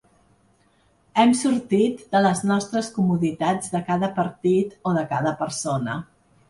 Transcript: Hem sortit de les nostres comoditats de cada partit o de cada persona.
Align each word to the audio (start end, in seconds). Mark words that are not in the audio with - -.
Hem 1.23 1.33
sortit 1.41 2.01
de 2.15 2.21
les 2.27 2.43
nostres 2.53 2.91
comoditats 2.99 3.75
de 3.77 3.85
cada 3.93 4.13
partit 4.19 4.77
o 4.93 4.99
de 5.01 5.07
cada 5.17 5.41
persona. 5.45 6.03